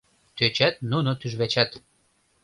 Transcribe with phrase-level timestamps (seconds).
[0.37, 1.71] Тӧчат нуно тӱжвачат